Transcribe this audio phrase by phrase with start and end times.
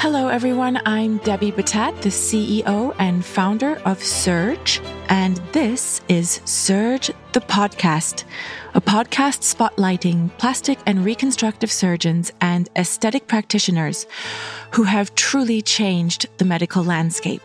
[0.00, 0.80] Hello, everyone.
[0.86, 8.22] I'm Debbie Batat, the CEO and founder of Surge, and this is Surge the Podcast,
[8.74, 14.06] a podcast spotlighting plastic and reconstructive surgeons and aesthetic practitioners
[14.70, 17.42] who have truly changed the medical landscape.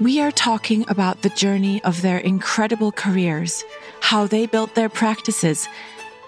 [0.00, 3.62] We are talking about the journey of their incredible careers,
[4.00, 5.68] how they built their practices,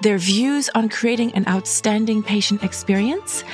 [0.03, 3.45] their views on creating an outstanding patient experience,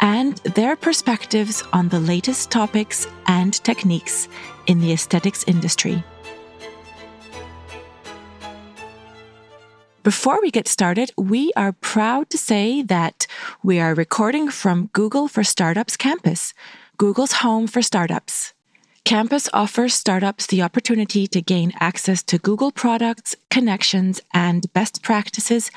[0.00, 4.28] and their perspectives on the latest topics and techniques
[4.66, 6.02] in the aesthetics industry.
[10.02, 13.26] Before we get started, we are proud to say that
[13.62, 16.54] we are recording from Google for Startups Campus,
[16.96, 18.54] Google's home for startups.
[19.04, 25.70] Campus offers startups the opportunity to gain access to Google products, connections, and best practices,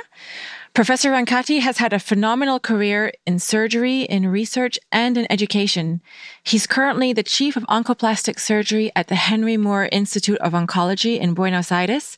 [0.73, 6.01] Professor Rancati has had a phenomenal career in surgery, in research, and in education.
[6.41, 11.33] He's currently the chief of oncoplastic surgery at the Henry Moore Institute of Oncology in
[11.33, 12.15] Buenos Aires,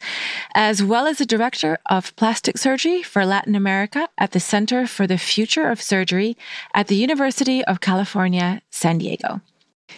[0.54, 5.08] as well as the director of plastic surgery for Latin America at the Center for
[5.08, 6.38] the Future of Surgery
[6.76, 9.42] at the University of California, San Diego.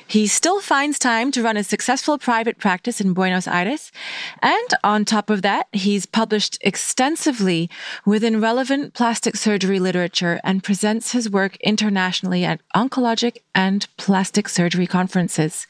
[0.07, 3.91] He still finds time to run a successful private practice in Buenos Aires.
[4.41, 7.69] And on top of that, he's published extensively
[8.05, 14.87] within relevant plastic surgery literature and presents his work internationally at oncologic and plastic surgery
[14.87, 15.65] conferences.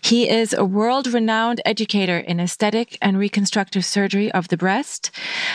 [0.00, 5.10] He is a world renowned educator in aesthetic and reconstructive surgery of the breast,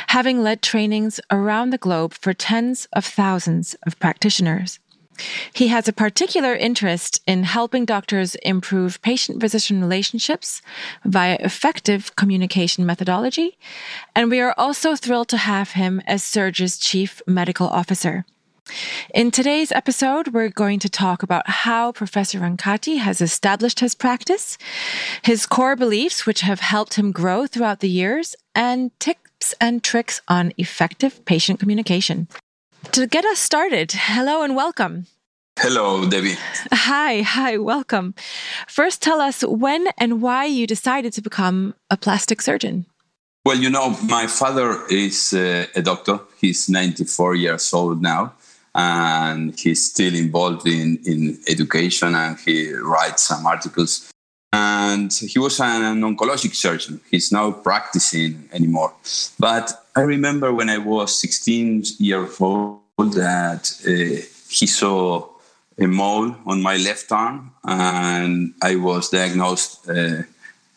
[0.08, 4.80] having led trainings around the globe for tens of thousands of practitioners.
[5.54, 10.62] He has a particular interest in helping doctors improve patient physician relationships
[11.04, 13.58] via effective communication methodology,
[14.16, 18.26] and we are also thrilled to have him as Surge's chief medical officer.
[19.14, 24.58] In today's episode, we're going to talk about how Professor Rancati has established his practice,
[25.22, 30.22] his core beliefs, which have helped him grow throughout the years, and tips and tricks
[30.28, 32.28] on effective patient communication.
[32.92, 35.08] To get us started, hello and welcome.
[35.60, 36.36] Hello, Debbie.
[36.72, 38.14] Hi, hi, welcome.
[38.68, 42.86] First, tell us when and why you decided to become a plastic surgeon.
[43.46, 46.20] Well, you know, my father is uh, a doctor.
[46.42, 48.34] He's 94 years old now,
[48.74, 54.12] and he's still involved in, in education and he writes some articles.
[54.54, 57.02] And he was an oncologic surgeon.
[57.12, 58.94] He's not practicing anymore.
[59.38, 65.28] But I remember when I was 16 years old that uh, he saw
[65.78, 70.24] a mole on my left arm, and I was diagnosed uh,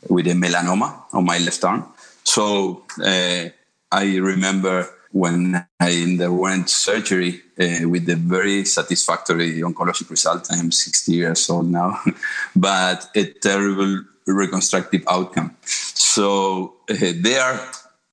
[0.09, 1.85] with a melanoma on my left arm.
[2.25, 3.49] So uh,
[3.93, 10.49] I remember when I underwent surgery uh, with a very satisfactory oncologic result.
[10.51, 12.01] I am 60 years old now,
[12.57, 15.57] but a terrible reconstructive outcome.
[15.65, 17.61] So uh, there,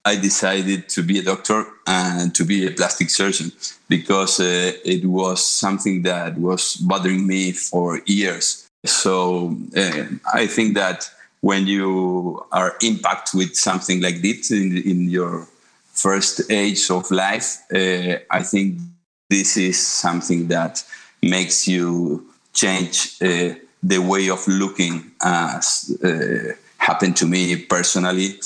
[0.05, 3.51] I decided to be a doctor and to be a plastic surgeon
[3.89, 8.67] because uh, it was something that was bothering me for years.
[8.85, 11.09] So uh, I think that
[11.41, 15.47] when you are impacted with something like this in, in your
[15.95, 18.79] first age of life, uh, I think
[19.29, 20.83] this is something that
[21.21, 28.39] makes you change uh, the way of looking as uh, happened to me personally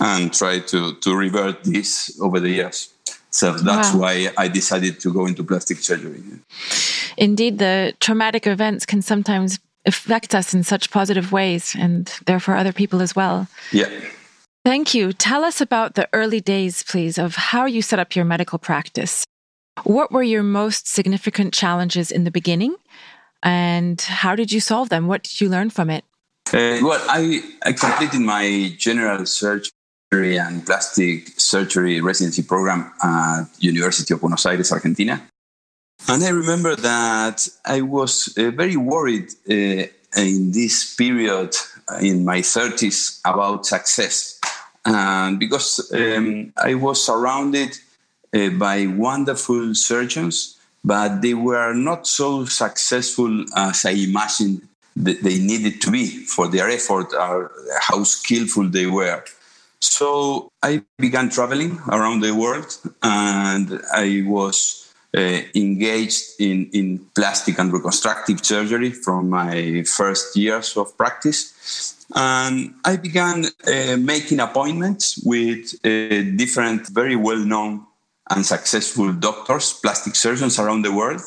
[0.00, 2.92] and try to, to revert this over the years.
[3.30, 4.00] So that's wow.
[4.00, 6.22] why I decided to go into plastic surgery.
[7.16, 12.72] Indeed, the traumatic events can sometimes affect us in such positive ways and therefore other
[12.72, 13.46] people as well.
[13.72, 13.88] Yeah.
[14.68, 15.14] Thank you.
[15.14, 19.24] Tell us about the early days, please, of how you set up your medical practice.
[19.84, 22.76] What were your most significant challenges in the beginning?
[23.42, 25.06] And how did you solve them?
[25.06, 26.04] What did you learn from it?
[26.52, 34.12] Uh, well, I, I completed my general surgery and plastic surgery residency program at University
[34.12, 35.22] of Buenos Aires, Argentina.
[36.10, 41.54] And I remember that I was uh, very worried uh, in this period
[42.00, 44.37] in my 30s about success.
[44.88, 47.76] And because um, I was surrounded
[48.34, 55.80] uh, by wonderful surgeons, but they were not so successful as I imagined they needed
[55.82, 59.22] to be for their effort or how skillful they were.
[59.80, 67.58] So I began traveling around the world and I was uh, engaged in, in plastic
[67.58, 71.94] and reconstructive surgery from my first years of practice.
[72.14, 77.86] And I began uh, making appointments with uh, different, very well known
[78.30, 81.20] and successful doctors, plastic surgeons around the world.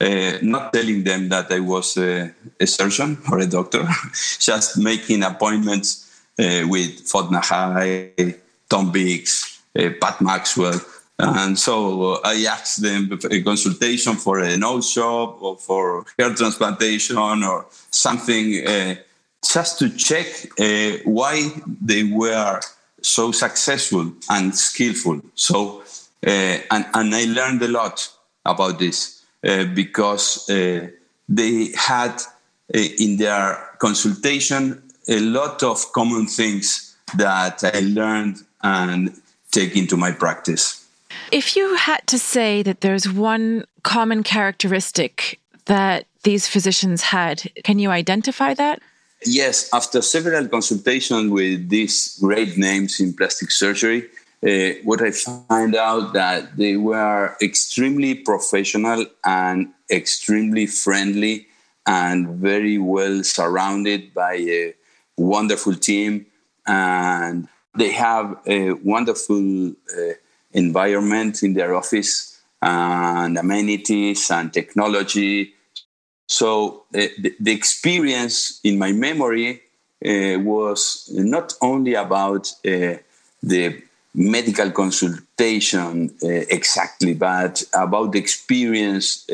[0.00, 2.34] Uh, not telling them that I was a,
[2.66, 3.86] surgeon or a doctor,
[4.40, 8.38] just making appointments uh, with Foad Nahai,
[8.68, 10.80] Tom Biggs, uh, Pat Maxwell.
[11.16, 17.16] And so I asked them a consultation for a nose job or for hair transplantation
[17.16, 18.96] or something, uh,
[19.52, 20.26] just to check
[20.58, 21.50] uh, why
[21.80, 22.60] they were
[23.00, 25.20] so successful and skillful.
[25.34, 25.82] So,
[26.26, 26.30] uh,
[26.70, 28.08] and, and I learned a lot
[28.44, 32.22] about this uh, because they had
[32.72, 39.20] in their consultation a lot of common things that I learned and
[39.50, 40.86] take into my practice.
[41.30, 47.78] If you had to say that there's one common characteristic that these physicians had, can
[47.78, 48.80] you identify that?
[49.26, 54.08] Yes, after several consultations with these great names in plastic surgery,
[54.46, 61.46] uh, what I find out that they were extremely professional and extremely friendly
[61.86, 64.74] and very well surrounded by a
[65.16, 66.26] wonderful team,
[66.66, 70.12] and they have a wonderful uh,
[70.52, 75.53] environment in their office and amenities and technology.
[76.26, 79.62] So uh, the, the, experience in my memory
[80.04, 82.96] uh, was not only about uh,
[83.42, 83.82] the
[84.14, 89.26] medical consultation exactly, but about the experience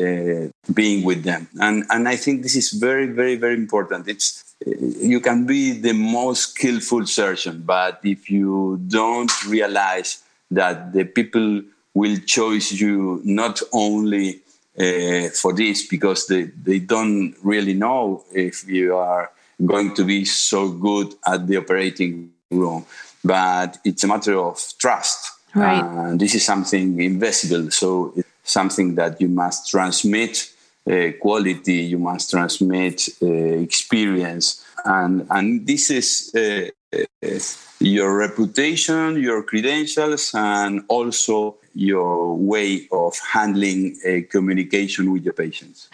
[0.73, 1.47] being with them.
[1.59, 4.07] And, and I think this is very, very, very important.
[4.07, 11.03] It's you can be the most skillful surgeon, but if you don't realize that the
[11.03, 11.61] people
[11.93, 14.41] will choose you not only
[14.81, 19.31] uh, for this because they, they don't really know if you are
[19.63, 22.85] going to be so good at the operating room,
[23.23, 25.31] but it's a matter of trust.
[25.53, 25.83] Right.
[25.83, 30.49] And this is something invisible, so it's something that you must transmit
[30.89, 37.39] uh, quality, you must transmit uh, experience, and and this is uh, uh,
[37.79, 45.89] your reputation, your credentials, and also your way of handling a communication with your patients.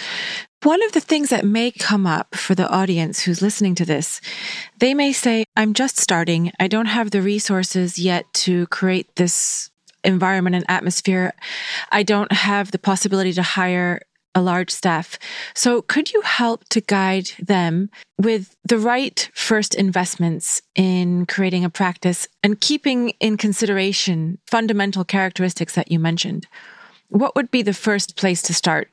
[0.63, 4.19] One of the things that may come up for the audience who's listening to this,
[4.79, 6.51] they may say, I'm just starting.
[6.59, 9.69] I don't have the resources yet to create this
[10.03, 11.33] environment and atmosphere.
[11.91, 14.01] I don't have the possibility to hire
[14.37, 15.17] a large staff.
[15.55, 21.69] So, could you help to guide them with the right first investments in creating a
[21.69, 26.45] practice and keeping in consideration fundamental characteristics that you mentioned?
[27.09, 28.89] What would be the first place to start?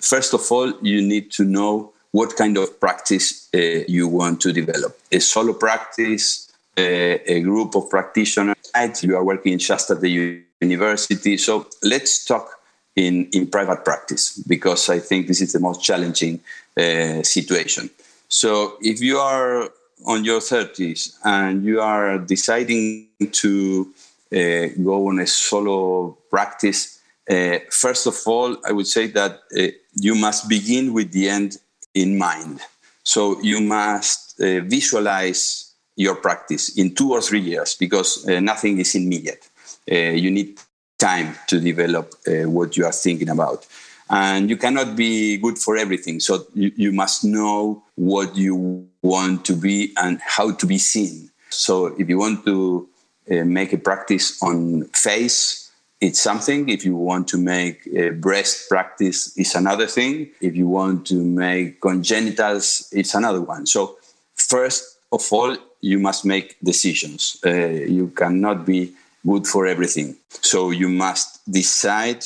[0.00, 4.52] First of all, you need to know what kind of practice uh, you want to
[4.52, 4.98] develop.
[5.12, 8.56] A solo practice, uh, a group of practitioners,
[9.02, 11.36] you are working just at the university.
[11.36, 12.57] So let's talk
[12.98, 16.40] in, in private practice because I think this is the most challenging
[16.76, 17.90] uh, situation.
[18.28, 19.70] So if you are
[20.04, 23.94] on your 30s and you are deciding to
[24.32, 27.00] uh, go on a solo practice,
[27.30, 31.58] uh, first of all, I would say that uh, you must begin with the end
[31.94, 32.60] in mind.
[33.04, 38.78] So you must uh, visualize your practice in two or three years because uh, nothing
[38.78, 39.48] is immediate.
[39.86, 40.58] you need
[40.98, 43.66] time to develop uh, what you are thinking about.
[44.10, 46.20] And you cannot be good for everything.
[46.20, 51.30] So you, you must know what you want to be and how to be seen.
[51.50, 52.88] So if you want to
[53.30, 56.68] uh, make a practice on face, it's something.
[56.68, 60.30] If you want to make a breast practice, it's another thing.
[60.40, 63.66] If you want to make congenitals, it's another one.
[63.66, 63.98] So
[64.34, 67.38] first of all, you must make decisions.
[67.44, 68.92] Uh, you cannot be
[69.26, 70.16] good for everything.
[70.28, 72.24] So you must decide,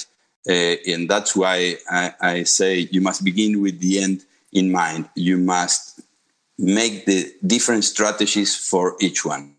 [0.49, 5.09] uh, and that's why I, I, say you must begin with the end in mind.
[5.15, 6.01] You must
[6.59, 9.55] make the different strategies for each one.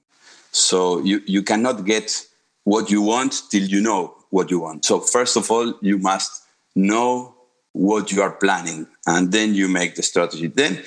[0.51, 2.25] So you, you cannot get
[2.63, 4.85] what you want till you know what you want.
[4.85, 6.43] So first of all, you must
[6.75, 7.35] know
[7.73, 10.47] what you are planning, and then you make the strategy.
[10.47, 10.83] Then,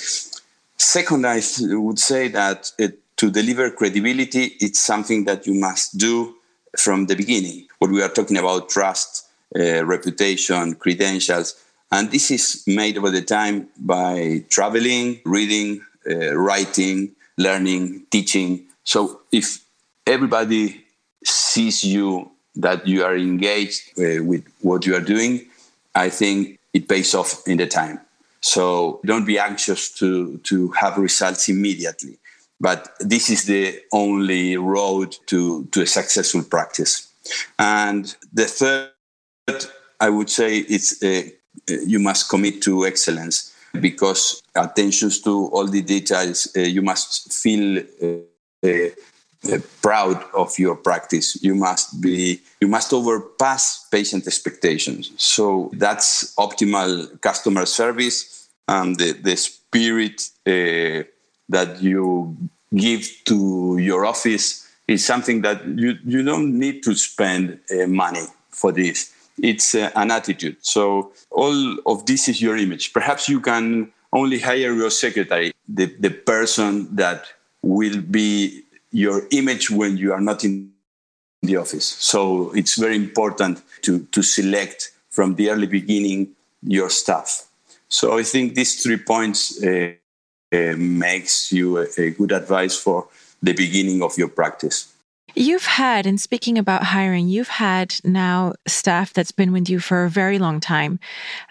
[0.76, 6.35] second, I would say that it, to deliver credibility, it's something that you must do
[6.80, 7.66] from the beginning.
[7.78, 9.26] What we are talking about trust,
[9.58, 11.54] uh, reputation, credentials.
[11.92, 18.66] And this is made over the time by traveling, reading, uh, writing, learning, teaching.
[18.84, 19.60] So if
[20.06, 20.84] everybody
[21.24, 25.46] sees you that you are engaged uh, with what you are doing,
[25.94, 28.00] I think it pays off in the time.
[28.40, 32.18] So don't be anxious to, to have results immediately.
[32.60, 37.12] But this is the only road to, to a successful practice.
[37.58, 39.66] And the third,
[40.00, 41.22] I would say, it's uh,
[41.68, 47.82] you must commit to excellence because attention to all the details, uh, you must feel
[48.02, 48.88] uh, uh
[49.52, 51.40] uh, proud of your practice.
[51.42, 55.12] You must be you must overpass patient expectations.
[55.16, 61.06] So that's optimal customer service and the, the spirit uh,
[61.48, 62.36] that you
[62.74, 68.24] give to your office is something that you, you don't need to spend uh, money
[68.50, 69.12] for this.
[69.42, 70.56] It's uh, an attitude.
[70.60, 72.92] So all of this is your image.
[72.92, 77.26] Perhaps you can only hire your secretary, the, the person that
[77.62, 78.62] will be
[78.92, 80.72] your image when you are not in
[81.42, 81.84] the office.
[81.84, 86.28] So it's very important to, to select from the early beginning
[86.62, 87.46] your staff.
[87.88, 89.92] So I think these three points uh,
[90.52, 93.08] Uh, makes you a, a good advice for
[93.42, 94.92] the beginning of your practice.
[95.34, 100.04] You've had, and speaking about hiring, you've had now staff that's been with you for
[100.04, 100.98] a very long time.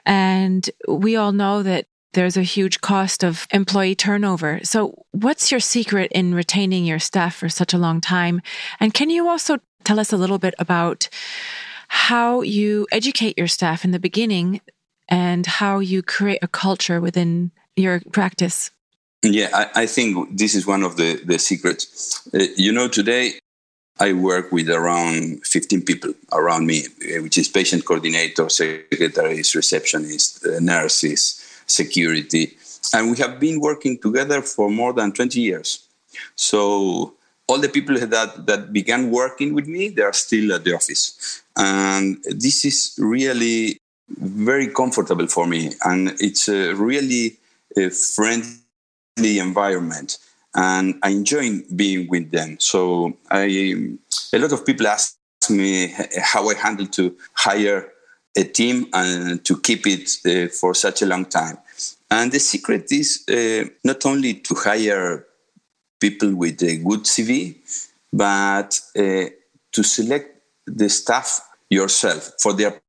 [0.06, 4.60] And we all know that there's a huge cost of employee turnover.
[4.64, 8.42] So, what's your secret in retaining your staff for such a long time?
[8.80, 11.10] And can you also tell us a little bit about
[11.90, 14.62] how you educate your staff in the beginning
[15.10, 18.72] and how you create a culture within your practice?
[19.26, 22.22] Yeah, I, I think this is one of the, the secrets.
[22.34, 23.40] Uh, you know, today
[24.00, 30.46] I work with around 15 people around me, uh, which is patient coordinators, secretaries, receptionists,
[30.46, 32.56] uh, nurses, security.
[32.94, 35.88] And we have been working together for more than 20 years.
[36.36, 37.16] So
[37.48, 41.42] all the people that, that began working with me, they are still at the office.
[41.58, 43.80] And this is really
[44.10, 45.72] very comfortable for me.
[45.84, 47.38] And it's a really
[47.76, 47.90] a
[49.16, 50.18] friendly environment.
[50.54, 52.58] And I enjoy being with them.
[52.60, 53.76] So I,
[54.34, 55.18] a lot of people ask
[55.50, 57.92] me how I handle to hire
[58.38, 61.58] a team and to keep it uh, for such a long time.
[62.10, 65.26] And the secret is uh, not only to hire
[66.00, 67.56] people with a good CV,
[68.14, 69.30] but uh,
[69.72, 72.82] to select the staff yourself for their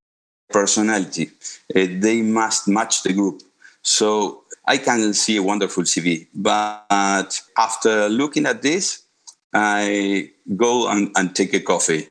[0.50, 1.30] personality.
[1.75, 3.42] Uh, they must match the group.
[3.83, 9.02] So I can see a wonderful CV, but after looking at this,
[9.52, 12.08] I go and, and take a coffee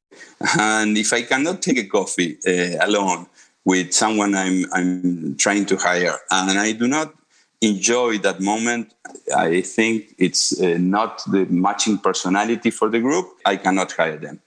[0.60, 3.28] and if I cannot take a coffee uh, alone
[3.64, 7.14] with someone I'm, I'm trying to hire and I do not
[7.62, 8.94] enjoy that moment,
[9.36, 14.42] I think it's uh, not the matching personality for the group, I cannot hire them.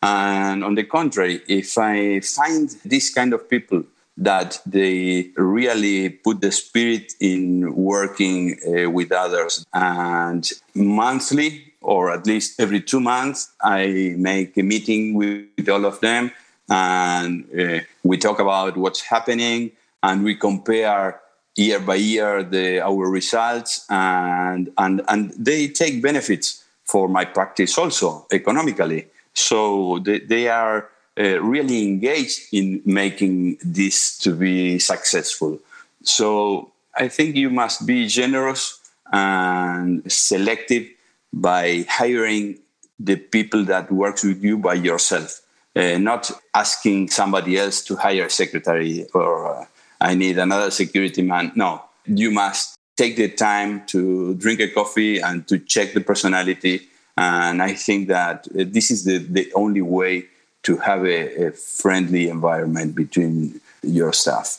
[0.00, 3.84] And on the contrary, if I find this kind of people
[4.16, 12.26] that they really put the spirit in working uh, with others and monthly or at
[12.26, 16.30] least every two months, I make a meeting with all of them
[16.68, 21.20] and uh, we talk about what's happening and we compare
[21.56, 27.76] year by year the, our results and, and, and they take benefits for my practice
[27.78, 29.06] also economically.
[29.34, 30.88] So they, they are
[31.18, 35.58] uh, really engaged in making this to be successful.
[36.02, 38.80] So I think you must be generous
[39.12, 40.88] and selective
[41.32, 42.58] by hiring
[42.98, 45.40] the people that works with you by yourself,
[45.74, 49.66] uh, not asking somebody else to hire a secretary or uh,
[50.00, 51.52] I need another security man.
[51.54, 56.88] No, you must take the time to drink a coffee and to check the personality.
[57.16, 60.26] And I think that uh, this is the, the only way
[60.62, 64.58] to have a, a friendly environment between your staff.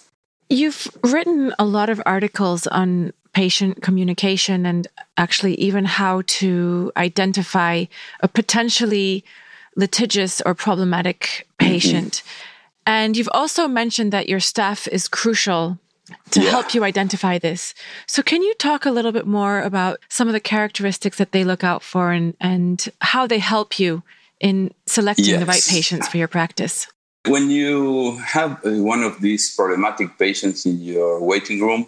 [0.50, 7.86] You've written a lot of articles on patient communication and actually even how to identify
[8.20, 9.24] a potentially
[9.76, 12.14] litigious or problematic patient.
[12.14, 12.30] Mm-hmm.
[12.86, 15.80] And you've also mentioned that your staff is crucial
[16.32, 16.50] to yeah.
[16.50, 17.74] help you identify this.
[18.08, 21.44] So, can you talk a little bit more about some of the characteristics that they
[21.44, 24.04] look out for and, and how they help you
[24.44, 25.40] in selecting yes.
[25.40, 26.86] the right patients for your practice?
[27.26, 31.88] When you have uh, one of these problematic patients in your waiting room,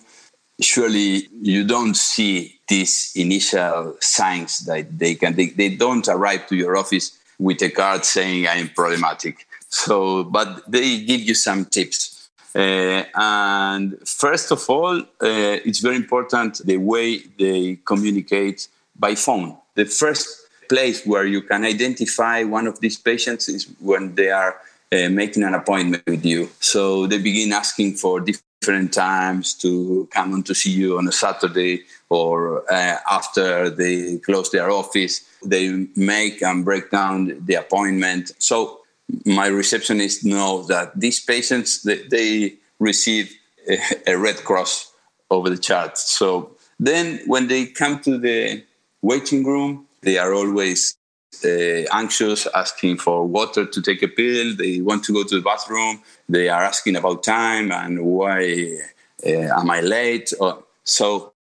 [0.61, 6.55] surely you don't see these initial signs that they can they, they don't arrive to
[6.55, 9.45] your office with a card saying I am problematic.
[9.67, 12.29] So, but they give you some tips.
[12.55, 19.57] Uh, and first of all, uh, it's very important the way they communicate by phone.
[19.73, 24.57] The first place where you can identify one of these patients is when they are
[24.91, 26.49] uh, making an appointment with you.
[26.59, 31.11] So they begin asking for different times to come on to see you on a
[31.11, 35.21] Saturday or uh, after they close their office.
[35.43, 38.31] They make and break down the appointment.
[38.39, 38.81] So
[39.25, 43.35] my receptionist knows that these patients they, they receive
[43.69, 44.91] a, a red cross
[45.29, 45.97] over the chart.
[45.97, 48.63] So then when they come to the
[49.01, 50.97] waiting room, they are always
[51.43, 54.55] uh, anxious, asking for water to take a pill.
[54.55, 56.01] They want to go to the bathroom.
[56.29, 58.77] They are asking about time and why
[59.25, 60.31] uh, am I late?
[60.39, 61.33] Or, so,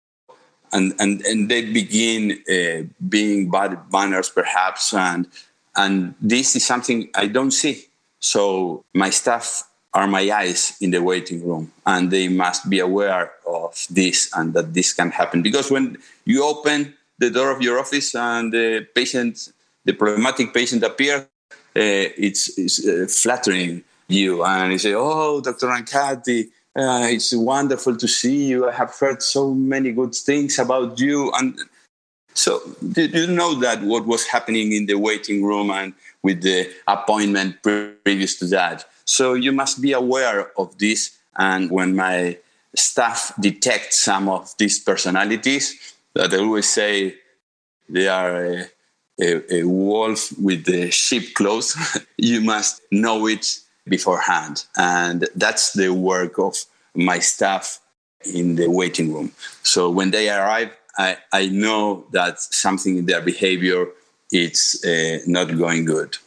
[0.72, 4.92] and, and, and they begin uh, being bad manners perhaps.
[4.94, 5.28] And,
[5.76, 7.86] and this is something I don't see.
[8.18, 13.30] So my staff are my eyes in the waiting room and they must be aware
[13.46, 17.78] of this and that this can happen because when you open the door of your
[17.78, 19.52] office and the patient
[19.84, 24.44] the problematic patient appears, uh, it's, it's uh, flattering you.
[24.44, 25.66] And you say, Oh, Dr.
[25.66, 28.68] Rancati, uh, it's wonderful to see you.
[28.68, 31.30] I have heard so many good things about you.
[31.32, 31.58] And
[32.32, 32.60] so,
[32.92, 37.62] did you know that what was happening in the waiting room and with the appointment
[37.62, 38.86] previous to that?
[39.04, 41.16] So, you must be aware of this.
[41.36, 42.38] And when my
[42.74, 47.16] staff detect some of these personalities, that I always say
[47.88, 48.64] they are uh,
[49.20, 51.76] a, a wolf with the sheep clothes,
[52.16, 54.64] you must know it beforehand.
[54.76, 56.56] And that's the work of
[56.94, 57.80] my staff
[58.24, 59.32] in the waiting room.
[59.62, 63.88] So when they arrive, I, I know that something in their behavior
[64.30, 66.18] it's uh, not going good.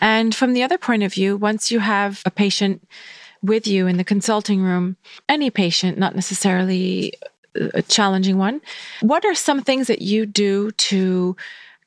[0.00, 2.86] And from the other point of view, once you have a patient
[3.42, 4.96] with you in the consulting room,
[5.28, 7.14] any patient, not necessarily
[7.54, 8.60] a challenging one,
[9.00, 11.36] what are some things that you do to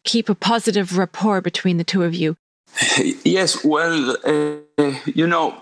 [0.03, 2.38] keep a positive rapport between the two of you?
[3.23, 5.56] Yes, well, uh, you know,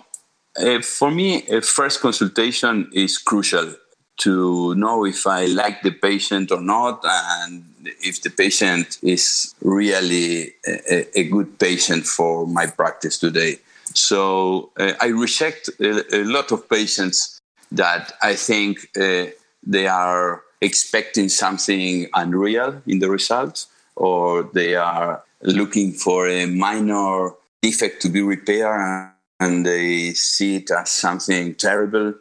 [0.57, 3.75] uh, for me, a first consultation is crucial
[4.17, 7.65] to know if I like the patient or not, and
[8.01, 13.59] if the patient is really a, a good patient for my practice today.
[13.93, 17.39] So uh, I reject a, a, lot of patients
[17.71, 19.25] that I think uh,
[19.65, 27.31] they are expecting something unreal in the results or they are looking for a minor
[27.61, 32.13] defect to be repaired and they see it as something terrible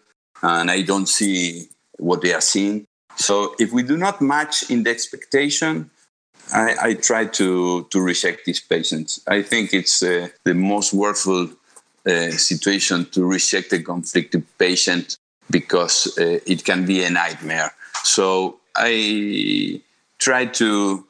[0.42, 2.87] and i don't see what they are seeing.
[3.16, 5.90] So if we do not match in the expectation
[6.52, 9.20] i, I try to, to reject these patients.
[9.26, 11.48] I think it's uh, the most worthful
[12.07, 15.16] uh, situation to reject a conflicted patient
[15.50, 17.72] because uh, it can be a nightmare.
[18.02, 19.80] So i
[20.18, 21.04] try to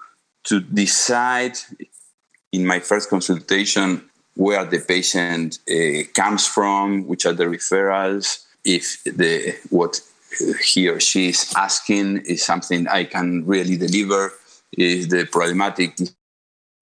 [0.45, 1.57] to decide
[2.53, 4.03] in my first consultation
[4.37, 10.01] where the patient uh, comes from, which are the referrals, if the what
[10.63, 14.33] he or she is asking is something I can really deliver,
[14.73, 15.99] if the problematic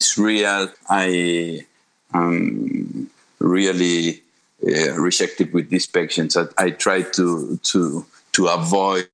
[0.00, 1.66] is real, I
[2.14, 4.21] am really
[4.66, 6.36] uh, rejected with these patients.
[6.36, 9.08] I, I try to to to avoid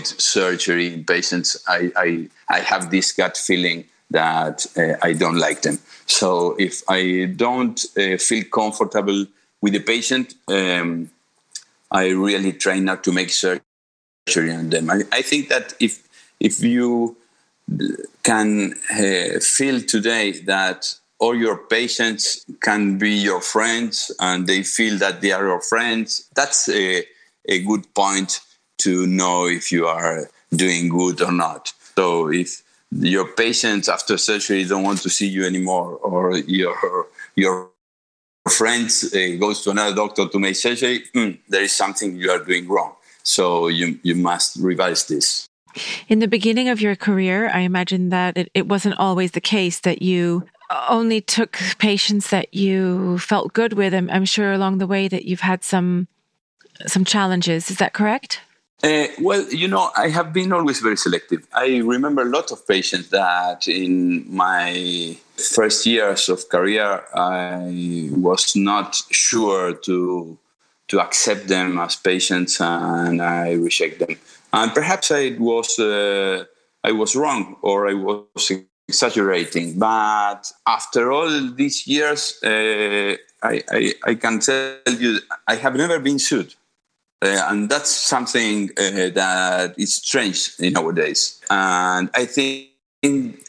[0.00, 5.62] surgery in patients, I, I, I have this gut feeling that uh, I don't like
[5.62, 5.78] them.
[6.06, 9.26] So if I don't uh, feel comfortable
[9.60, 11.10] with the patient, um,
[11.90, 13.62] I really try not to make surgery
[14.36, 14.90] on them.
[14.90, 16.02] I, I think that if
[16.40, 17.16] if you
[18.22, 24.98] can uh, feel today that all your patients can be your friends and they feel
[24.98, 27.06] that they are your friends, that's a,
[27.48, 28.40] a good point
[28.78, 31.72] to know if you are doing good or not.
[31.94, 37.06] So if your patients after surgery don't want to see you anymore, or your
[37.36, 37.70] your
[38.50, 42.44] friends uh, goes to another doctor to make surgery, mm, there is something you are
[42.44, 42.96] doing wrong.
[43.22, 45.48] So you you must revise this.
[46.08, 49.80] In the beginning of your career, I imagine that it, it wasn't always the case
[49.80, 50.44] that you
[50.88, 53.94] only took patients that you felt good with.
[53.94, 56.08] I'm, I'm sure along the way that you've had some
[56.86, 57.70] some challenges.
[57.70, 58.40] Is that correct?
[58.82, 61.46] Uh, well, you know, I have been always very selective.
[61.52, 68.56] I remember a lot of patients that in my first years of career, I was
[68.56, 70.38] not sure to
[70.88, 74.18] to accept them as patients, and I reject them.
[74.52, 76.44] And perhaps I was uh,
[76.82, 78.50] I was wrong, or I was
[78.92, 79.78] exaggerating.
[79.78, 81.30] But after all
[81.62, 86.54] these years, uh, I, I, I, can tell you I have never been sued.
[87.22, 91.40] Uh, and that's something uh, that is strange nowadays.
[91.48, 92.70] And I think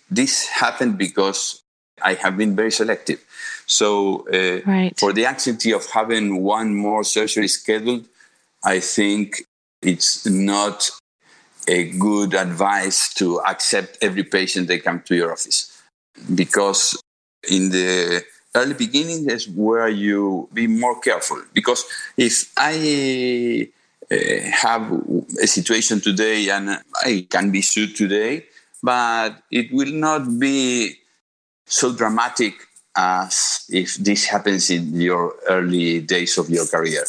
[0.10, 1.62] this happened because
[2.02, 3.20] I have been very selective.
[3.66, 4.94] So, uh, right.
[5.00, 8.06] for the anxiety of having one more surgery scheduled,
[8.64, 9.44] I think
[9.82, 10.90] it's not
[11.68, 15.82] a good advice to accept every patient they come to your office.
[16.34, 17.02] Because
[17.50, 18.24] in the
[18.56, 21.42] early beginning is where you be more careful.
[21.54, 21.86] Because
[22.18, 23.68] if i
[24.12, 24.16] uh,
[24.52, 24.92] have
[25.42, 26.70] a situation today and
[27.04, 28.46] i can be sued today
[28.84, 30.96] but it will not be
[31.66, 32.54] so dramatic
[32.96, 37.04] as if this happens in your early days of your career.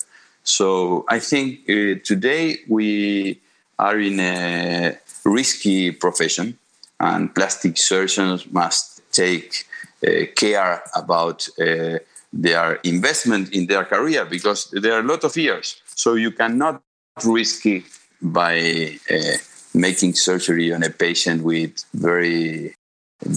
[0.45, 3.41] So i think uh, today we
[3.79, 6.59] are in a risky profession,
[7.01, 9.67] and plastic surgeons must take
[10.07, 11.99] uh, care about uh,
[12.33, 15.81] their investment in their career because there are a lot of years.
[15.95, 16.83] So you cannot
[17.25, 17.85] risk it
[18.21, 19.37] by uh,
[19.73, 22.75] making surgery on a patient with very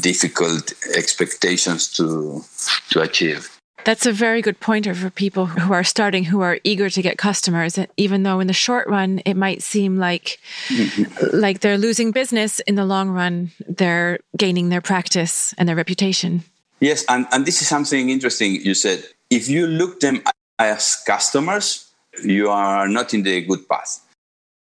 [0.02, 2.44] difficult expectations to
[2.90, 3.57] to achieve.
[3.88, 7.18] That's a very good pointer for people who are starting, who are eager to get
[7.18, 7.80] customers.
[7.96, 11.04] Even though in the short run it might seem like mm-hmm.
[11.32, 16.44] like they're losing business, in the long run they're gaining their practice and their reputation.
[16.82, 19.06] Yes, and, and this is something interesting you said.
[19.30, 20.22] If you look them
[20.60, 21.90] as customers,
[22.22, 24.02] you are not in the good path.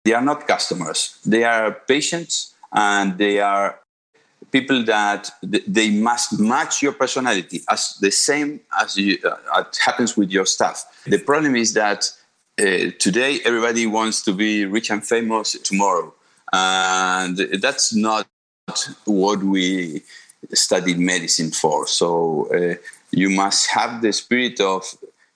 [0.03, 1.19] They are not customers.
[1.23, 3.80] They are patients and they are
[4.51, 10.29] people that they must match your personality as the same as you, uh, happens with
[10.31, 10.85] your staff.
[11.05, 12.11] The problem is that
[12.59, 16.13] uh, today everybody wants to be rich and famous tomorrow,
[16.51, 18.27] and that's not
[19.05, 20.03] what we
[20.53, 21.87] studied medicine for.
[21.87, 22.75] So uh,
[23.11, 24.83] you must have the spirit of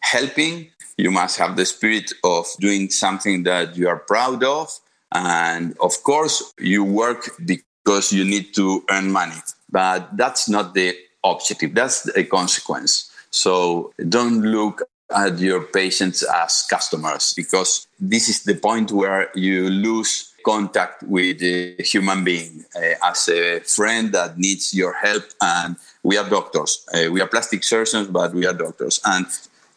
[0.01, 0.69] helping.
[0.97, 4.69] You must have the spirit of doing something that you are proud of.
[5.13, 7.63] And of course, you work because
[8.11, 9.35] you need to earn money.
[9.71, 13.11] But that's not the objective, that's a consequence.
[13.31, 19.69] So don't look at your patients as customers because this is the point where you
[19.69, 25.23] lose contact with a human being uh, as a friend that needs your help.
[25.41, 26.85] And we are doctors.
[26.93, 28.99] Uh, we are plastic surgeons but we are doctors.
[29.05, 29.25] And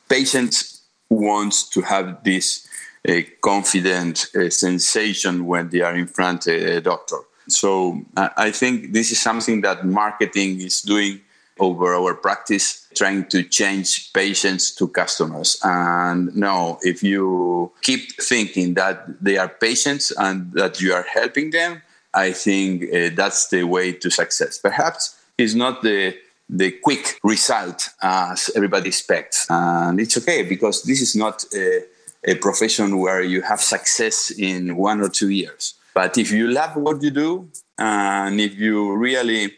[0.09, 2.67] patients wants to have this
[3.09, 4.19] uh, confident
[4.51, 7.19] sensation when they are in front of a doctor
[7.49, 11.21] so I think this is something that marketing is doing
[11.59, 15.59] over our practice, trying to change patients to customers.
[15.65, 21.51] And no, if you keep thinking that they are patients and that you are helping
[21.51, 21.83] them,
[22.15, 24.59] I think uh, that's the way to success.
[24.59, 26.17] Perhaps it's not the
[26.51, 31.83] the quick result as everybody expects, and it's okay because this is not a,
[32.25, 35.75] a profession where you have success in one or two years.
[35.99, 39.53] But if you love what you do and if you really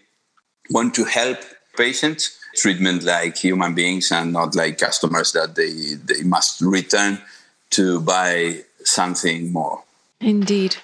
[0.71, 1.37] want to help
[1.77, 7.19] patients, treatment like human beings and not like customers that they, they must return
[7.73, 9.83] to buy something more.
[10.19, 10.77] Indeed.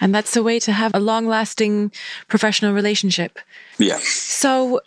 [0.00, 1.92] And that's a way to have a long lasting
[2.28, 3.38] professional relationship.
[3.76, 3.98] Yeah.
[3.98, 4.80] So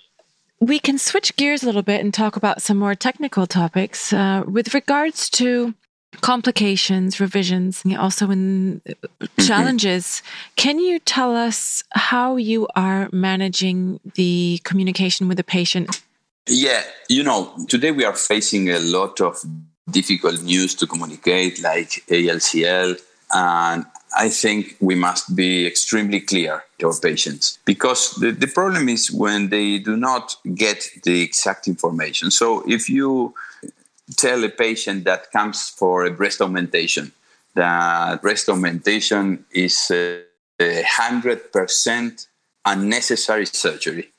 [0.59, 4.11] we can switch gears a little bit and talk about some more technical topics.
[4.11, 5.75] Uh, with regards to
[6.21, 9.41] complications, revisions, also in mm-hmm.
[9.43, 10.21] challenges.
[10.55, 16.01] Can you tell us how you are managing the communication with the patient?
[16.47, 19.43] Yeah, you know, today we are facing a lot of
[19.89, 22.99] difficult news to communicate, like ALCL,
[23.33, 23.85] and
[24.17, 29.11] I think we must be extremely clear to our patients because the, the problem is
[29.11, 32.31] when they do not get the exact information.
[32.31, 33.33] So if you
[34.17, 37.11] tell a patient that comes for a breast augmentation
[37.55, 42.27] that breast augmentation is a hundred percent
[42.65, 44.09] unnecessary surgery,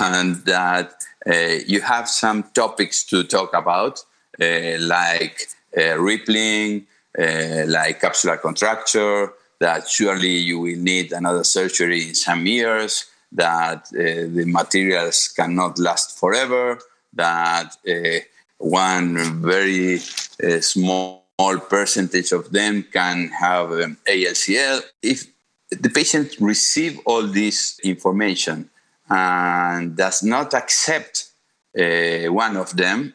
[0.00, 0.92] and that
[1.26, 1.32] uh,
[1.66, 4.04] you have some topics to talk about,
[4.40, 6.86] uh, like uh, rippling,
[7.18, 9.32] uh, like capsular contracture.
[9.58, 13.06] That surely you will need another surgery in some years.
[13.32, 16.78] That uh, the materials cannot last forever.
[17.14, 18.20] That uh,
[18.58, 19.96] one very
[20.42, 21.22] uh, small
[21.68, 24.82] percentage of them can have um, ALCL.
[25.02, 25.26] If
[25.70, 28.70] the patient receive all this information
[29.08, 31.30] and does not accept
[31.78, 33.12] uh, one of them,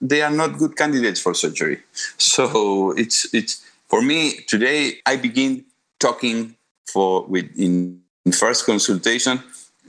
[0.00, 1.80] they are not good candidates for surgery.
[2.18, 4.98] So it's it's for me today.
[5.06, 5.64] I begin
[5.98, 9.38] talking for with in, in first consultation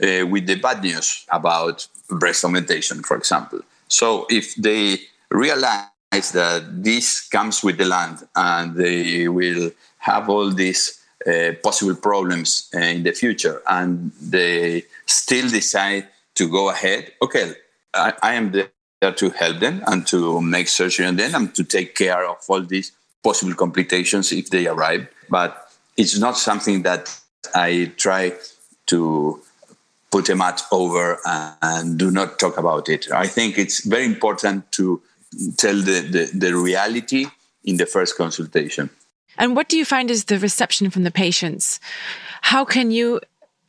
[0.01, 3.59] uh, with the bad news about breast augmentation, for example.
[3.95, 4.99] So if they
[5.31, 11.95] realize that this comes with the land and they will have all these uh, possible
[11.95, 17.53] problems uh, in the future and they still decide to go ahead, okay,
[17.93, 21.63] I, I am there to help them and to make surgery on them and to
[21.63, 22.91] take care of all these
[23.23, 25.07] possible complications if they arrive.
[25.29, 27.17] But it's not something that
[27.55, 28.33] I try
[28.87, 29.41] to
[30.15, 31.19] put a mat over
[31.61, 33.11] and do not talk about it.
[33.11, 35.01] I think it's very important to
[35.57, 37.25] tell the, the, the reality
[37.65, 38.89] in the first consultation.
[39.37, 41.81] And what do you find is the reception from the patients?
[42.53, 43.19] How can you,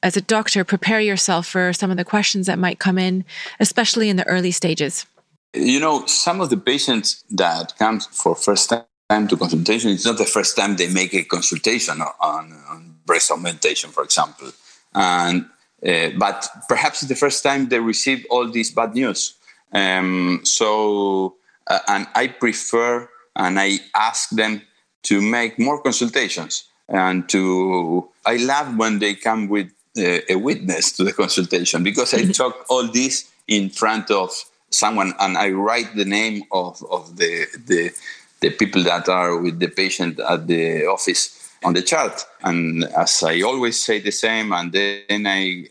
[0.05, 3.25] as a doctor, prepare yourself for some of the questions that might come in,
[3.59, 5.05] especially in the early stages?
[5.53, 8.73] You know, some of the patients that come for first
[9.11, 13.33] time to consultation, it's not the first time they make a consultation on, on breast
[13.33, 14.53] augmentation, for example.
[14.95, 15.47] And
[15.85, 19.35] uh, but perhaps it's the first time they receive all this bad news.
[19.73, 21.37] Um, so,
[21.67, 24.63] uh, and I prefer and I ask them
[25.05, 28.09] to make more consultations and to.
[28.25, 32.65] I love when they come with uh, a witness to the consultation because I talk
[32.69, 34.31] all this in front of
[34.71, 37.93] someone and I write the name of, of the, the
[38.41, 42.25] the people that are with the patient at the office on the chart.
[42.43, 45.67] And as I always say the same, and then I,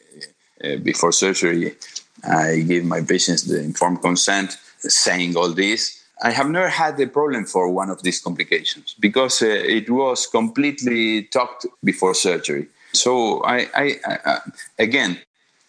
[0.64, 1.76] uh, before surgery,
[2.24, 6.04] I give my patients the informed consent saying all this.
[6.22, 9.48] I have never had a problem for one of these complications because uh,
[9.80, 12.68] it was completely talked before surgery.
[12.94, 14.40] So I, I, I,
[14.80, 15.20] again,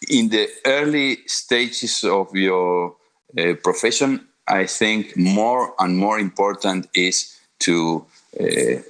[0.09, 2.95] in the early stages of your
[3.37, 8.05] uh, profession, I think more and more important is to
[8.39, 8.81] uh,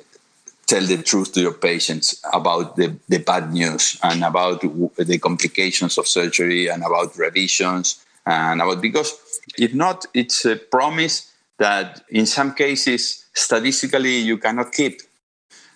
[0.68, 5.98] tell the truth to your patients about the, the bad news and about the complications
[5.98, 12.26] of surgery and about revisions and about because if not it's a promise that in
[12.26, 15.02] some cases statistically you cannot keep.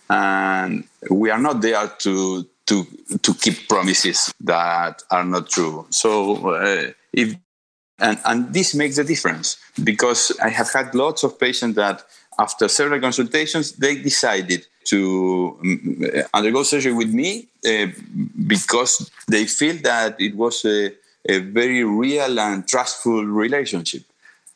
[0.10, 2.86] And we are not there to to
[3.22, 5.88] to keep promises that are not true.
[5.90, 7.36] So uh, if
[8.00, 12.04] and and this makes a difference because i have had lots of patients that
[12.42, 17.88] after several consultations they decided to mm, undergo surgery with me uh,
[18.48, 20.92] because they feel that it was a,
[21.30, 24.04] a, very real and trustful relationship.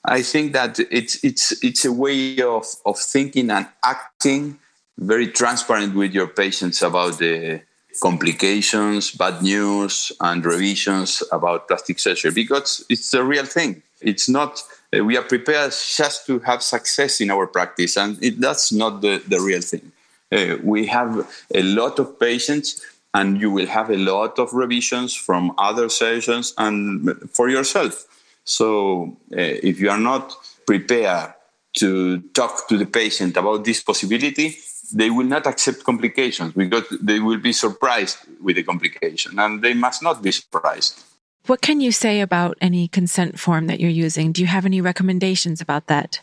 [0.04, 4.60] I think that it's it's it's a way of, of thinking and acting
[4.98, 7.62] very transparent with your patients about the
[8.02, 13.82] complications, bad news, and revisions about plastic surgery because it's a real thing.
[14.02, 14.64] It's not
[15.04, 19.22] we are prepared just to have success in our practice, and it, that's not the,
[19.28, 19.92] the real thing.
[20.32, 22.82] Uh, we have a lot of patients
[23.14, 28.06] and you will have a lot of revisions from other sessions and for yourself.
[28.44, 30.36] So uh, if you are not
[30.68, 31.34] prepared
[31.76, 34.58] to talk to the patient about this possibility,
[34.94, 39.74] they will not accept complications because they will be surprised with the complication and they
[39.74, 41.02] must not be surprised.
[41.48, 44.32] What can you say about any consent form that you're using?
[44.32, 46.20] Do you have any recommendations about that?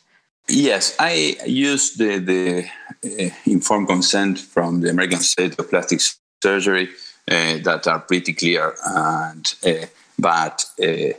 [0.49, 2.65] Yes, I use the, the
[3.05, 6.01] uh, informed consent from the American Society of Plastic
[6.43, 6.89] Surgery
[7.31, 9.87] uh, that are pretty clear, and uh,
[10.19, 11.13] but uh,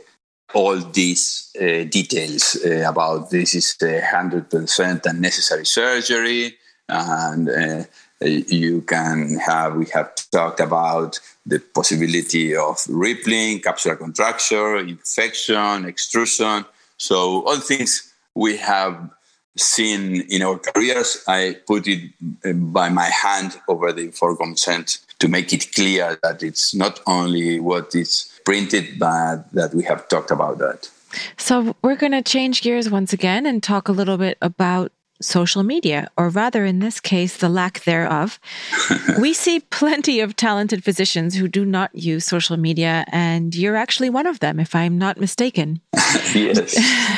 [0.52, 6.56] all these uh, details uh, about this is hundred percent unnecessary surgery,
[6.90, 7.86] and
[8.20, 16.64] you can have we have talked about the possibility of rippling, capsular contracture, infection, extrusion.
[16.96, 19.10] So all things we have
[19.56, 22.10] seen in our careers, I put it
[22.44, 27.00] uh, by my hand over the informed consent to make it clear that it's not
[27.06, 30.90] only what is printed, but that we have talked about that.
[31.36, 34.90] So we're going to change gears once again and talk a little bit about
[35.24, 38.38] social media, or rather, in this case, the lack thereof.
[39.20, 44.10] we see plenty of talented physicians who do not use social media, and you're actually
[44.10, 45.80] one of them, if I'm not mistaken.
[46.34, 46.76] yes.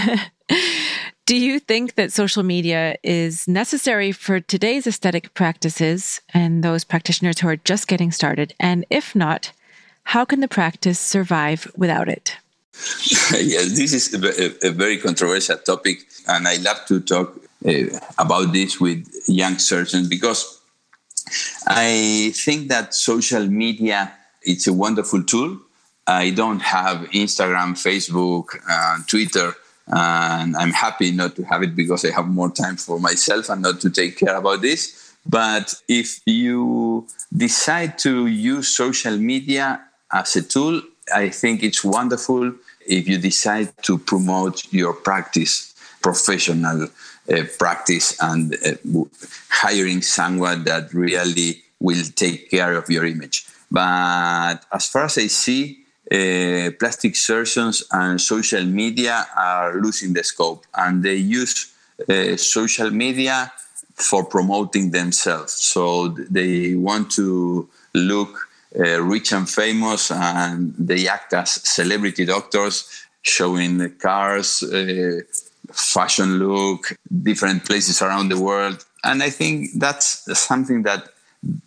[1.26, 7.40] Do you think that social media is necessary for today's aesthetic practices and those practitioners
[7.40, 8.54] who are just getting started?
[8.60, 9.50] And if not,
[10.04, 12.36] how can the practice survive without it?
[13.32, 17.40] yes, this is a, a, very controversial topic, and I love to talk
[18.18, 20.60] about this with young surgeons because
[21.66, 25.58] I think that social media it's a wonderful tool.
[26.06, 29.54] I don't have Instagram, Facebook, uh, Twitter
[29.88, 33.62] and I'm happy not to have it because I have more time for myself and
[33.62, 35.14] not to take care about this.
[35.28, 39.80] But if you decide to use social media
[40.12, 40.82] as a tool,
[41.14, 42.52] I think it's wonderful
[42.86, 46.88] if you decide to promote your practice, professional
[47.32, 49.04] uh, practice, and uh,
[49.48, 53.46] hiring someone that really will take care of your image.
[53.70, 60.22] But as far as I see, uh, plastic surgeons and social media are losing the
[60.22, 61.72] scope, and they use
[62.08, 63.52] uh, social media
[63.94, 65.52] for promoting themselves.
[65.52, 73.06] So they want to look uh, rich and famous, and they act as celebrity doctors,
[73.22, 75.20] showing cars, uh,
[75.76, 78.84] fashion look, different places around the world.
[79.04, 81.08] And I think that's something that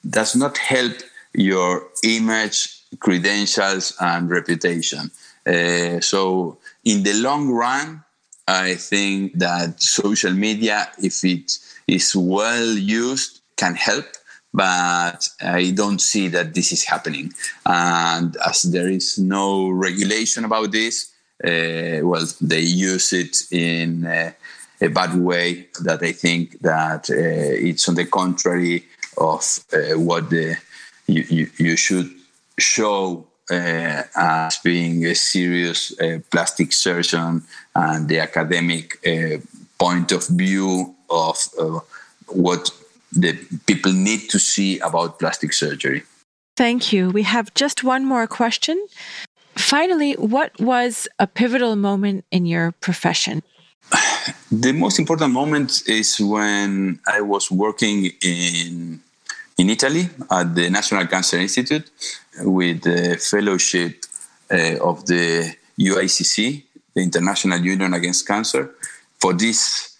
[0.10, 0.94] does not help
[1.34, 5.12] your image, credentials, and reputation.
[5.46, 8.04] Uh, so, in the long run,
[8.48, 14.06] I think that social media, if it is well used, can help
[14.54, 17.34] but I don't see that this is happening.
[17.66, 21.09] And as there is no regulation about this,
[21.44, 24.32] well, they use it in uh,
[24.82, 28.86] a bad way that I think that uh, it's on the contrary
[29.18, 30.58] of uh, what the,
[31.08, 32.10] you, you, you should
[32.58, 37.44] show uh, as being a serious uh, plastic surgeon
[37.76, 39.02] and the academic
[39.80, 41.38] point of view of
[42.28, 42.70] what
[43.12, 43.34] the
[43.66, 46.04] people need to see about plastic surgery.
[46.56, 47.10] Thank you.
[47.10, 48.86] We have just one more question.
[49.60, 53.44] Finally, what was a pivotal moment in your profession?
[54.52, 59.02] The most important moment is when I was working in
[59.58, 61.92] in Italy at the National Cancer Institute
[62.42, 64.06] with the fellowship
[64.50, 66.64] uh, of the UICC,
[66.96, 68.74] the International Union Against Cancer.
[69.20, 69.98] For this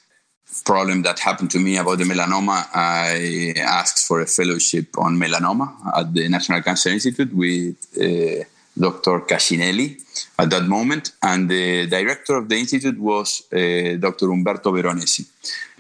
[0.66, 5.68] problem that happened to me about the melanoma, I asked for a fellowship on melanoma
[6.00, 8.46] at the National Cancer Institute with uh,
[8.80, 9.22] Dr.
[9.22, 9.98] Cascinelli
[10.38, 11.14] at that moment.
[11.22, 14.32] And the director of the institute was uh, Dr.
[14.32, 15.28] Umberto Veronesi.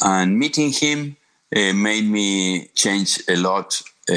[0.03, 1.15] And meeting him
[1.55, 4.15] uh, made me change a lot uh,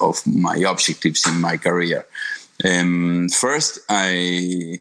[0.00, 2.06] of my objectives in my career.
[2.64, 4.80] Um, first, I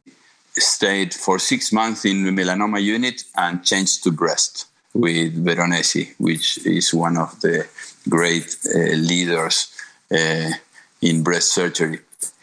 [0.53, 6.65] stayed for six months in the melanoma unit and changed to breast with Veronesi, which
[6.65, 7.67] is one of the
[8.07, 9.73] great uh, leaders
[10.11, 10.51] uh,
[11.01, 11.99] in breast surgery.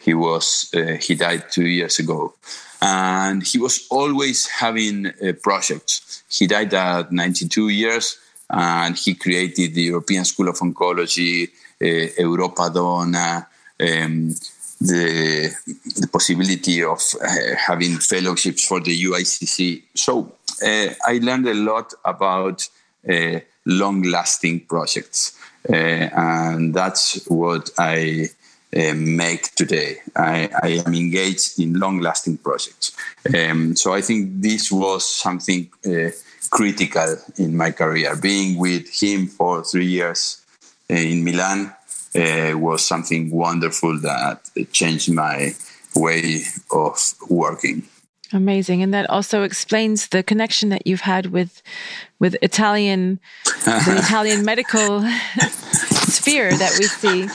[0.07, 2.33] He was uh, he died two years ago,
[2.81, 6.23] and he was always having uh, projects.
[6.29, 8.17] He died at 92 years,
[8.49, 11.49] and he created the European School of Oncology,
[11.81, 13.47] uh, Europa Donna.
[13.81, 14.33] Um,
[14.79, 15.49] the,
[15.99, 19.83] the possibility of uh, having fellowships for the UICC.
[19.95, 20.31] So
[20.63, 22.69] uh, I learned a lot about
[23.09, 25.37] uh, long lasting projects.
[25.67, 28.29] And that's what I
[28.75, 29.97] uh, make today.
[30.15, 32.95] I, I, am engaged in long lasting projects.
[33.33, 36.09] Um, so I think this was something uh,
[36.49, 38.15] critical in my career.
[38.15, 40.45] Being with him for three years
[40.89, 41.73] in Milan
[42.13, 45.53] was something wonderful that changed my
[45.95, 46.97] way of
[47.29, 47.83] working.
[48.33, 48.83] Amazing.
[48.83, 51.61] And that also explains the connection that you've had with
[52.19, 55.01] with Italian the Italian medical
[56.07, 57.29] sphere that we see.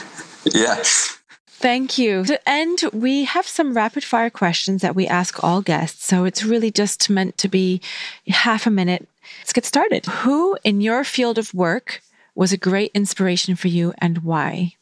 [0.45, 1.17] Yes.
[1.63, 2.25] Thank you.
[2.25, 6.05] To end, we have some rapid fire questions that we ask all guests.
[6.05, 7.79] So it's really just meant to be
[8.27, 9.07] half a minute.
[9.39, 10.05] Let's get started.
[10.23, 12.01] Who in your field of work
[12.35, 14.75] was a great inspiration for you and why?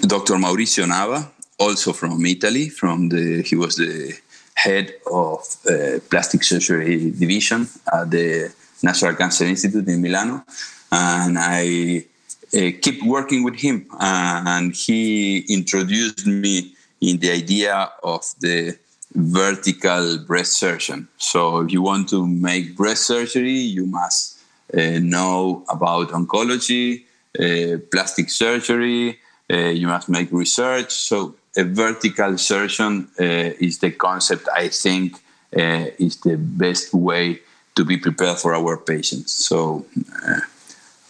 [0.00, 0.36] Dr.
[0.36, 1.28] Maurizio Nava,
[1.60, 4.14] also from Italy, from the he was the
[4.54, 5.40] head of
[5.70, 8.50] uh, plastic surgery division at the
[8.82, 10.42] National Cancer Institute in Milano,
[10.90, 12.06] and I
[12.54, 13.86] uh, keep working with him.
[13.98, 18.78] And he introduced me in the idea of the
[19.14, 21.08] vertical breast surgeon.
[21.18, 24.38] So, if you want to make breast surgery, you must
[24.74, 27.04] uh, know about oncology,
[27.38, 29.18] uh, plastic surgery.
[29.50, 30.92] Uh, you must make research.
[30.92, 35.14] So a vertical surgeon uh, is the concept I think
[35.56, 37.40] uh, is the best way
[37.74, 39.32] to be prepared for our patients.
[39.32, 39.86] So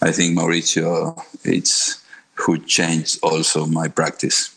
[0.01, 4.55] I think Mauricio, it's who changed also my practice.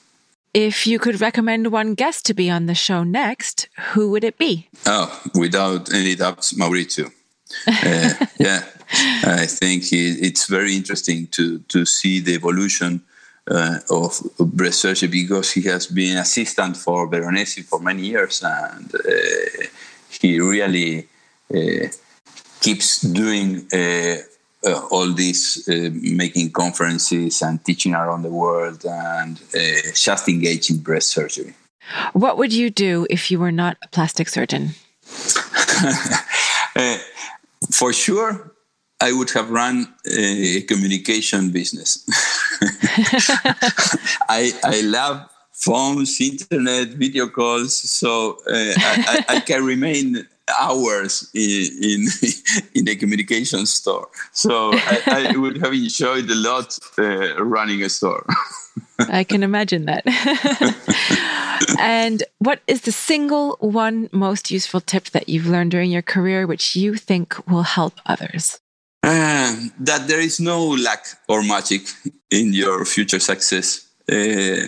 [0.53, 4.37] If you could recommend one guest to be on the show next, who would it
[4.37, 4.67] be?
[4.85, 7.11] Oh, without any doubts, Mauricio.
[7.67, 8.63] uh, yeah,
[9.23, 13.01] I think it's very interesting to to see the evolution
[13.49, 14.21] uh, of
[14.71, 19.65] surgery because he has been assistant for Veronesi for many years and uh,
[20.09, 21.07] he really
[21.53, 21.87] uh,
[22.59, 23.67] keeps doing
[24.63, 29.39] uh, uh, all this, uh, making conferences and teaching around the world and
[29.95, 31.53] just engaged in breast surgery.
[32.13, 34.71] What would you do if you were not a plastic surgeon?
[36.75, 36.97] uh,
[37.71, 38.53] for sure,
[39.01, 42.05] I would have run a communication business.
[44.29, 50.27] I, I love phones, internet, video calls, so uh, I, I, can remain
[50.59, 52.07] hours in, in,
[52.75, 54.07] in a communication store.
[54.31, 58.25] So I, I, would have enjoyed a lot uh, running a store.
[58.99, 60.03] I can imagine that.
[61.79, 66.47] and what is the single one most useful tip that you've learned during your career
[66.47, 68.59] which you think will help others?
[69.03, 71.81] Uh, that there is no luck or magic
[72.29, 73.87] in your future success.
[74.11, 74.67] Uh,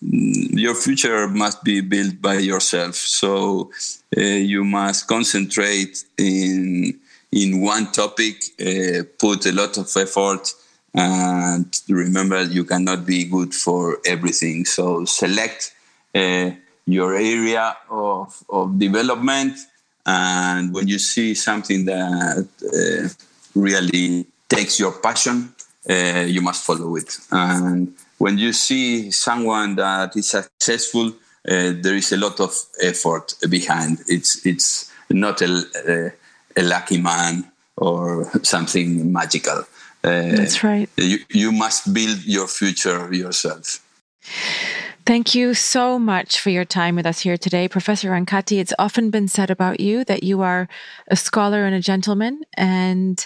[0.00, 2.94] your future must be built by yourself.
[2.94, 3.70] So
[4.16, 6.98] uh, you must concentrate in
[7.30, 10.54] in one topic, uh, put a lot of effort,
[10.94, 14.64] and remember you cannot be good for everything.
[14.64, 15.74] So select
[16.14, 16.52] uh,
[16.86, 19.58] your area of, of development,
[20.06, 23.08] and when you see something that uh,
[23.54, 25.52] really takes your passion,
[25.90, 27.14] uh, you must follow it.
[27.30, 31.08] And when you see someone that is successful,
[31.48, 33.98] uh, there is a lot of effort behind.
[34.08, 39.64] It's it's not a, a, a lucky man or something magical.
[40.04, 40.88] Uh, That's right.
[40.96, 43.80] You, you must build your future yourself.
[45.08, 48.60] Thank you so much for your time with us here today, Professor Rancati.
[48.60, 50.68] It's often been said about you that you are
[51.06, 53.24] a scholar and a gentleman, and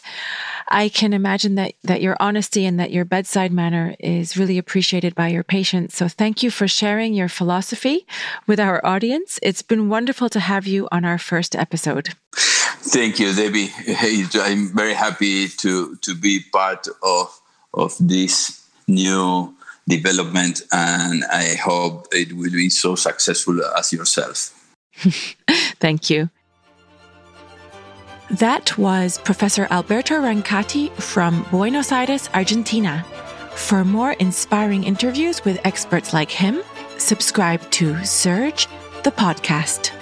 [0.68, 5.16] I can imagine that that your honesty and that your bedside manner is really appreciated
[5.16, 5.96] by your patients.
[5.96, 8.06] So thank you for sharing your philosophy
[8.46, 9.40] with our audience.
[9.42, 12.10] It's been wonderful to have you on our first episode.
[12.94, 13.70] Thank you, Debbie.
[14.40, 17.40] I'm very happy to to be part of
[17.74, 19.52] of this new
[19.88, 24.54] development, and I hope it will be so successful as yourself.
[25.80, 26.30] Thank you.
[28.30, 33.04] That was Professor Alberto Rancati from Buenos Aires, Argentina.
[33.54, 36.62] For more inspiring interviews with experts like him,
[36.96, 38.68] subscribe to Surge,
[39.02, 39.92] the podcast.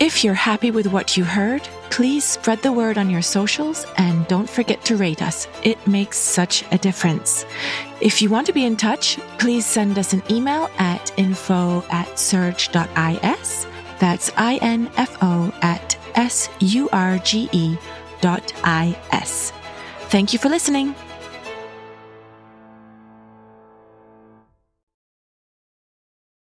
[0.00, 4.28] If you're happy with what you heard, please spread the word on your socials and
[4.28, 5.48] don't forget to rate us.
[5.62, 7.46] It makes such a difference.
[8.02, 12.18] If you want to be in touch, please send us an email at info at
[12.18, 13.66] surge.is.
[13.98, 17.78] That's I-N-F-O at S-U-R-G-E
[18.20, 19.52] dot I-S.
[20.10, 20.94] Thank you for listening.